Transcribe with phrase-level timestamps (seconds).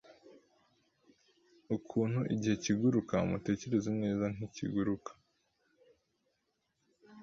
[1.75, 5.11] Ukuntu igihe kiguruka .mutekereze neza ntikiguruka